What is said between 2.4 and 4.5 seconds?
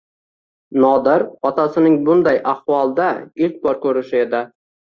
ahvolda ilk bor ko‘rishi edi.